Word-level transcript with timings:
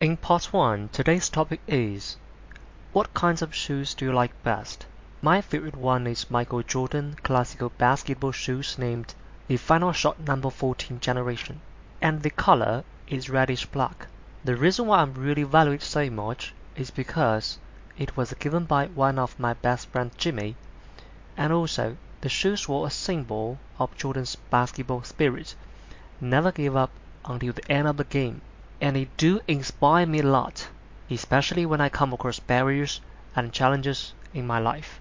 In 0.00 0.16
part 0.16 0.52
1, 0.52 0.90
today's 0.92 1.28
topic 1.28 1.60
is 1.66 2.18
What 2.92 3.14
kinds 3.14 3.42
of 3.42 3.52
shoes 3.52 3.94
do 3.94 4.04
you 4.04 4.12
like 4.12 4.44
best? 4.44 4.86
My 5.20 5.40
favorite 5.40 5.74
one 5.74 6.06
is 6.06 6.30
Michael 6.30 6.62
Jordan 6.62 7.16
classical 7.24 7.70
basketball 7.78 8.30
shoes 8.30 8.78
named 8.78 9.16
the 9.48 9.56
Final 9.56 9.90
Shot 9.90 10.20
number 10.20 10.50
14 10.50 11.00
generation 11.00 11.60
and 12.00 12.22
the 12.22 12.30
color 12.30 12.84
is 13.08 13.28
reddish 13.28 13.66
black. 13.66 14.06
The 14.44 14.54
reason 14.54 14.86
why 14.86 15.00
I 15.00 15.02
really 15.02 15.42
value 15.42 15.72
it 15.72 15.82
so 15.82 16.08
much 16.08 16.54
is 16.76 16.92
because 16.92 17.58
it 17.98 18.16
was 18.16 18.32
given 18.34 18.66
by 18.66 18.86
one 18.86 19.18
of 19.18 19.36
my 19.40 19.54
best 19.54 19.88
friend 19.88 20.12
Jimmy 20.16 20.54
and 21.36 21.52
also 21.52 21.96
the 22.20 22.28
shoes 22.28 22.68
were 22.68 22.86
a 22.86 22.90
symbol 22.90 23.58
of 23.80 23.96
Jordan's 23.96 24.36
basketball 24.36 25.02
spirit. 25.02 25.56
Never 26.20 26.52
give 26.52 26.76
up 26.76 26.92
until 27.24 27.52
the 27.52 27.68
end 27.68 27.88
of 27.88 27.96
the 27.96 28.04
game 28.04 28.42
and 28.80 28.96
it 28.96 29.16
do 29.16 29.40
inspire 29.48 30.06
me 30.06 30.20
a 30.20 30.22
lot, 30.22 30.68
especially 31.10 31.66
when 31.66 31.80
I 31.80 31.88
come 31.88 32.12
across 32.12 32.38
barriers 32.38 33.00
and 33.34 33.52
challenges 33.52 34.14
in 34.32 34.46
my 34.46 34.58
life. 34.58 35.00